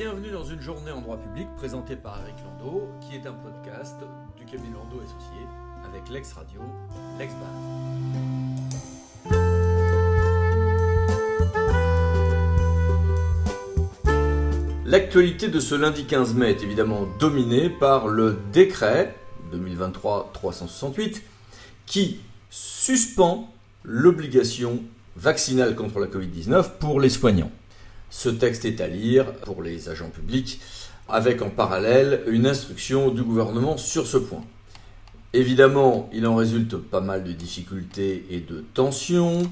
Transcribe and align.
une 0.00 0.60
journée 0.60 0.92
en 0.92 1.00
droit 1.00 1.16
public 1.16 1.48
présentée 1.56 1.96
par 1.96 2.20
Eric 2.20 2.36
Landau, 2.44 2.88
qui 3.00 3.16
est 3.16 3.26
un 3.26 3.32
podcast 3.32 3.96
du 4.36 4.44
cabinet 4.44 4.72
Landau 4.72 5.02
Associé 5.02 5.40
avec 5.84 6.08
l'ex 6.08 6.32
radio, 6.34 6.60
l'ex 7.18 7.34
L'actualité 14.84 15.48
de 15.48 15.58
ce 15.58 15.74
lundi 15.74 16.04
15 16.04 16.34
mai 16.34 16.50
est 16.50 16.62
évidemment 16.62 17.08
dominée 17.18 17.68
par 17.68 18.06
le 18.06 18.38
décret 18.52 19.16
2023-368 19.52 21.22
qui 21.86 22.20
suspend 22.50 23.52
l'obligation 23.82 24.80
vaccinale 25.16 25.74
contre 25.74 25.98
la 25.98 26.06
Covid-19 26.06 26.78
pour 26.78 27.00
les 27.00 27.10
soignants. 27.10 27.50
Ce 28.10 28.28
texte 28.28 28.64
est 28.64 28.80
à 28.80 28.88
lire 28.88 29.32
pour 29.32 29.62
les 29.62 29.88
agents 29.88 30.10
publics 30.10 30.60
avec 31.08 31.42
en 31.42 31.50
parallèle 31.50 32.22
une 32.26 32.46
instruction 32.46 33.10
du 33.10 33.22
gouvernement 33.22 33.76
sur 33.76 34.06
ce 34.06 34.18
point. 34.18 34.44
Évidemment, 35.34 36.08
il 36.12 36.26
en 36.26 36.36
résulte 36.36 36.76
pas 36.76 37.00
mal 37.00 37.24
de 37.24 37.32
difficultés 37.32 38.26
et 38.30 38.40
de 38.40 38.64
tensions. 38.74 39.42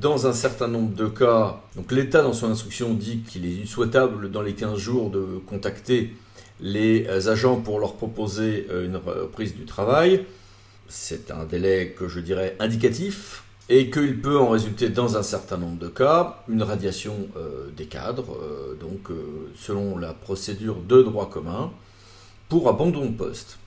Dans 0.00 0.28
un 0.28 0.32
certain 0.32 0.68
nombre 0.68 0.94
de 0.94 1.06
cas, 1.06 1.60
l'État 1.90 2.22
dans 2.22 2.32
son 2.32 2.50
instruction 2.50 2.94
dit 2.94 3.22
qu'il 3.28 3.44
est 3.44 3.66
souhaitable 3.66 4.30
dans 4.30 4.42
les 4.42 4.54
15 4.54 4.78
jours 4.78 5.10
de 5.10 5.40
contacter 5.46 6.14
les 6.60 7.08
agents 7.28 7.60
pour 7.60 7.80
leur 7.80 7.94
proposer 7.94 8.66
une 8.84 8.96
reprise 8.96 9.56
du 9.56 9.64
travail. 9.64 10.24
C'est 10.88 11.30
un 11.30 11.44
délai 11.44 11.94
que 11.98 12.08
je 12.08 12.20
dirais 12.20 12.56
indicatif, 12.60 13.42
et 13.70 13.88
qu'il 13.88 14.20
peut 14.20 14.36
en 14.36 14.48
résulter 14.48 14.88
dans 14.88 15.16
un 15.16 15.22
certain 15.22 15.56
nombre 15.56 15.78
de 15.78 15.86
cas 15.86 16.42
une 16.48 16.64
radiation 16.64 17.14
euh, 17.36 17.70
des 17.76 17.86
cadres, 17.86 18.36
euh, 18.42 18.74
donc 18.74 19.10
euh, 19.10 19.48
selon 19.56 19.96
la 19.96 20.12
procédure 20.12 20.82
de 20.82 21.00
droit 21.02 21.30
commun, 21.30 21.70
pour 22.48 22.68
abandon 22.68 23.06
de 23.06 23.16
poste. 23.16 23.58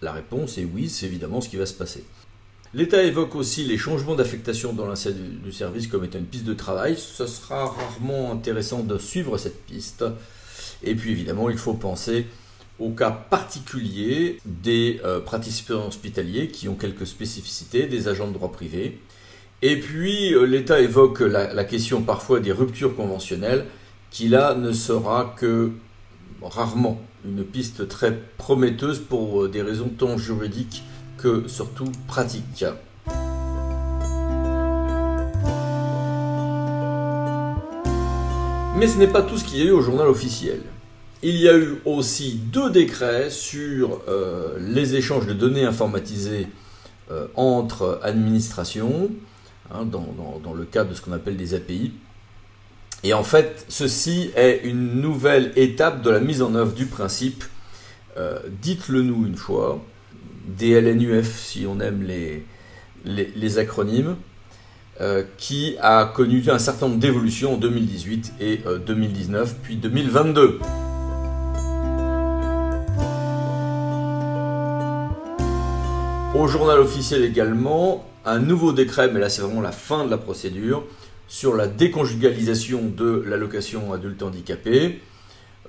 La 0.00 0.12
réponse 0.12 0.58
est 0.58 0.64
oui, 0.64 0.88
c'est 0.88 1.06
évidemment 1.06 1.40
ce 1.40 1.48
qui 1.48 1.56
va 1.56 1.66
se 1.66 1.74
passer. 1.74 2.04
L'État 2.72 3.02
évoque 3.02 3.34
aussi 3.34 3.64
les 3.64 3.78
changements 3.78 4.14
d'affectation 4.14 4.74
dans 4.74 4.86
l'ensemble 4.86 5.16
du 5.42 5.50
service 5.50 5.88
comme 5.88 6.04
étant 6.04 6.18
une 6.18 6.26
piste 6.26 6.44
de 6.44 6.54
travail. 6.54 6.96
Ce 6.96 7.26
sera 7.26 7.66
rarement 7.66 8.30
intéressant 8.30 8.84
de 8.84 8.96
suivre 8.96 9.38
cette 9.38 9.66
piste. 9.66 10.04
Et 10.84 10.94
puis 10.94 11.10
évidemment, 11.10 11.50
il 11.50 11.58
faut 11.58 11.74
penser 11.74 12.26
au 12.78 12.90
cas 12.90 13.10
particulier 13.10 14.38
des 14.46 15.00
praticiens 15.26 15.84
hospitaliers 15.86 16.48
qui 16.48 16.68
ont 16.68 16.74
quelques 16.74 17.06
spécificités, 17.06 17.86
des 17.86 18.08
agents 18.08 18.28
de 18.28 18.32
droit 18.32 18.50
privé, 18.50 18.98
et 19.62 19.78
puis 19.78 20.34
euh, 20.34 20.44
l'État 20.44 20.80
évoque 20.80 21.20
la, 21.20 21.64
question 21.64 22.02
parfois 22.02 22.40
des 22.40 22.50
ruptures 22.50 22.96
conventionnelles, 22.96 23.66
qui 24.10 24.28
là 24.28 24.54
ne 24.54 24.72
sera 24.72 25.34
que 25.38 25.70
rarement 26.42 27.00
une 27.24 27.44
piste 27.44 27.86
très 27.86 28.12
prometteuse 28.36 28.98
pour 28.98 29.44
euh, 29.44 29.48
des 29.48 29.62
raisons 29.62 29.88
tant 29.96 30.18
juridiques 30.18 30.82
que 31.16 31.46
surtout 31.46 31.90
pratiques. 32.08 32.64
Mais 38.76 38.88
ce 38.88 38.98
n'est 38.98 39.06
pas 39.06 39.22
tout 39.22 39.38
ce 39.38 39.44
qu'il 39.44 39.58
y 39.60 39.62
a 39.62 39.66
eu 39.66 39.70
au 39.70 39.80
journal 39.80 40.08
officiel. 40.08 40.60
Il 41.22 41.36
y 41.36 41.48
a 41.48 41.56
eu 41.56 41.76
aussi 41.84 42.40
deux 42.52 42.68
décrets 42.70 43.30
sur 43.30 44.00
euh, 44.08 44.58
les 44.58 44.96
échanges 44.96 45.28
de 45.28 45.34
données 45.34 45.64
informatisées 45.64 46.48
entre 47.36 48.00
administrations, 48.02 49.10
Hein, 49.70 49.86
dans, 49.86 50.52
le 50.54 50.64
cadre 50.64 50.90
de 50.90 50.94
ce 50.94 51.00
qu'on 51.00 51.12
appelle 51.12 51.36
des 51.36 51.54
API. 51.54 51.92
Et 53.04 53.14
en 53.14 53.22
fait, 53.22 53.64
ceci 53.68 54.30
est 54.36 54.60
une 54.64 55.00
nouvelle 55.00 55.52
étape 55.56 56.02
de 56.02 56.10
la 56.10 56.20
mise 56.20 56.42
en 56.42 56.54
œuvre 56.54 56.72
du 56.72 56.86
principe, 56.86 57.44
euh, 58.18 58.38
dites-le 58.60 59.02
nous 59.02 59.26
une 59.26 59.36
fois, 59.36 59.82
DLNUF 60.58 61.38
si 61.38 61.64
on 61.66 61.80
aime 61.80 62.02
les, 62.02 62.44
les, 63.04 63.58
acronymes, 63.58 64.16
euh, 65.00 65.24
qui 65.38 65.76
a 65.80 66.04
connu 66.04 66.42
un 66.48 66.58
certain 66.58 66.88
nombre 66.88 67.00
d'évolutions 67.00 67.54
en 67.54 67.56
2018 67.56 68.34
et 68.40 68.60
2019, 68.86 69.50
euh, 69.50 69.54
puis 69.62 69.76
2022. 69.76 70.58
Au 76.34 76.46
journal 76.46 76.78
officiel 76.78 77.24
également, 77.24 78.04
un 78.24 78.38
nouveau 78.38 78.72
décret, 78.72 79.10
mais 79.10 79.20
là 79.20 79.28
c'est 79.28 79.42
vraiment 79.42 79.60
la 79.60 79.72
fin 79.72 80.04
de 80.04 80.10
la 80.10 80.18
procédure, 80.18 80.84
sur 81.28 81.56
la 81.56 81.66
déconjugalisation 81.66 82.82
de 82.94 83.24
l'allocation 83.26 83.92
adulte 83.92 84.22
handicapé, 84.22 85.00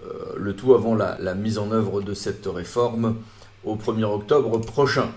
euh, 0.05 0.33
le 0.37 0.53
tout 0.55 0.73
avant 0.73 0.95
la, 0.95 1.35
mise 1.35 1.57
en 1.57 1.71
œuvre 1.71 2.01
de 2.01 2.13
cette 2.13 2.45
réforme 2.45 3.15
au 3.63 3.75
1er 3.75 4.03
octobre 4.03 4.59
prochain. 4.59 5.09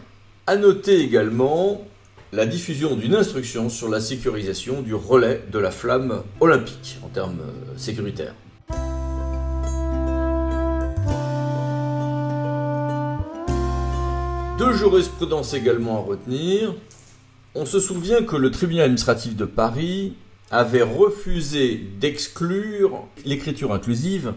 A 0.47 0.57
noter 0.57 1.01
également 1.01 1.85
la 2.33 2.47
diffusion 2.47 2.95
d'une 2.95 3.15
instruction 3.15 3.69
sur 3.69 3.89
la 3.89 4.01
sécurisation 4.01 4.83
du 4.83 4.95
relais 4.95 5.43
de 5.51 5.59
la 5.59 5.71
flamme 5.71 6.23
olympique 6.41 6.99
en 7.05 7.09
termes 7.09 7.41
euh, 7.41 7.77
sécuritaires. 7.77 8.35
Deux 14.59 14.73
jurisprudences 14.73 15.53
également 15.55 15.99
à 15.99 16.01
retenir. 16.01 16.73
On 17.59 17.65
se 17.65 17.81
souvient 17.81 18.22
que 18.22 18.37
le 18.37 18.50
tribunal 18.50 18.84
administratif 18.84 19.34
de 19.34 19.47
Paris 19.47 20.12
avait 20.50 20.83
refusé 20.83 21.81
d'exclure 21.99 23.06
l'écriture 23.25 23.72
inclusive 23.72 24.34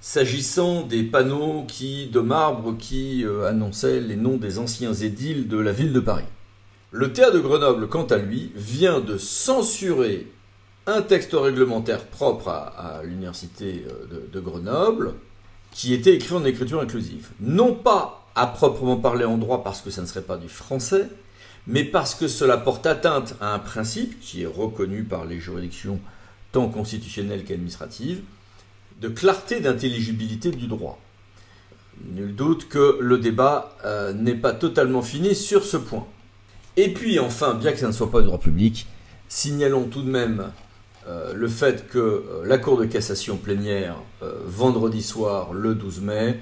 s'agissant 0.00 0.80
des 0.80 1.02
panneaux 1.02 1.66
de 1.68 2.20
marbre 2.20 2.74
qui 2.78 3.26
euh, 3.26 3.46
annonçaient 3.46 4.00
les 4.00 4.16
noms 4.16 4.38
des 4.38 4.58
anciens 4.58 4.94
édiles 4.94 5.48
de 5.48 5.58
la 5.58 5.70
ville 5.70 5.92
de 5.92 6.00
Paris. 6.00 6.24
Le 6.92 7.12
théâtre 7.12 7.34
de 7.34 7.40
Grenoble, 7.40 7.88
quant 7.88 8.06
à 8.06 8.16
lui, 8.16 8.52
vient 8.54 9.00
de 9.00 9.18
censurer 9.18 10.26
un 10.86 11.02
texte 11.02 11.34
réglementaire 11.34 12.06
propre 12.06 12.48
à, 12.48 13.02
l'université 13.04 13.84
euh, 13.86 14.30
de 14.32 14.40
Grenoble 14.40 15.12
qui 15.72 15.92
était 15.92 16.14
écrit 16.14 16.34
en 16.34 16.44
écriture 16.46 16.80
inclusive. 16.80 17.28
Non 17.38 17.74
pas 17.74 18.26
à 18.34 18.46
proprement 18.46 18.96
parler 18.96 19.26
en 19.26 19.36
droit 19.36 19.62
parce 19.62 19.82
que 19.82 19.90
ça 19.90 20.00
ne 20.00 20.06
serait 20.06 20.22
pas 20.22 20.38
du 20.38 20.48
français, 20.48 21.10
mais 21.66 21.84
parce 21.84 22.14
que 22.14 22.28
cela 22.28 22.56
porte 22.56 22.86
atteinte 22.86 23.34
à 23.40 23.54
un 23.54 23.58
principe 23.58 24.20
qui 24.20 24.42
est 24.42 24.46
reconnu 24.46 25.02
par 25.02 25.24
les 25.24 25.40
juridictions 25.40 26.00
tant 26.52 26.68
constitutionnelles 26.68 27.44
qu'administratives, 27.44 28.22
de 29.00 29.08
clarté 29.08 29.60
d'intelligibilité 29.60 30.50
du 30.50 30.68
droit. 30.68 30.98
Nul 32.12 32.34
doute 32.34 32.68
que 32.68 32.98
le 33.00 33.18
débat 33.18 33.76
euh, 33.84 34.12
n'est 34.12 34.34
pas 34.34 34.52
totalement 34.52 35.02
fini 35.02 35.34
sur 35.34 35.64
ce 35.64 35.76
point. 35.76 36.06
Et 36.76 36.92
puis 36.92 37.18
enfin, 37.18 37.54
bien 37.54 37.72
que 37.72 37.78
ça 37.78 37.88
ne 37.88 37.92
soit 37.92 38.10
pas 38.10 38.20
du 38.20 38.26
droit 38.26 38.38
public, 38.38 38.86
signalons 39.28 39.84
tout 39.84 40.02
de 40.02 40.10
même 40.10 40.50
euh, 41.08 41.32
le 41.34 41.48
fait 41.48 41.88
que 41.88 41.98
euh, 41.98 42.22
la 42.44 42.58
Cour 42.58 42.78
de 42.78 42.84
cassation 42.84 43.36
plénière, 43.36 43.96
vendredi 44.46 45.02
soir, 45.02 45.52
le 45.52 45.74
12 45.74 46.00
mai, 46.00 46.40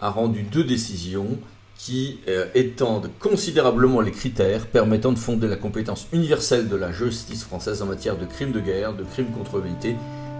a 0.00 0.10
rendu 0.10 0.42
deux 0.42 0.64
décisions 0.64 1.38
qui 1.78 2.20
euh, 2.28 2.46
étendent 2.54 3.10
considérablement 3.18 4.00
les 4.00 4.12
critères 4.12 4.66
permettant 4.66 5.12
de 5.12 5.18
fonder 5.18 5.48
la 5.48 5.56
compétence 5.56 6.06
universelle 6.12 6.68
de 6.68 6.76
la 6.76 6.92
justice 6.92 7.44
française 7.44 7.82
en 7.82 7.86
matière 7.86 8.16
de 8.16 8.26
crimes 8.26 8.52
de 8.52 8.60
guerre, 8.60 8.94
de 8.94 9.04
crimes 9.04 9.30
contre 9.32 9.58
l'humanité 9.58 9.96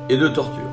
et 0.09 0.17
de 0.17 0.29
torture. 0.29 0.71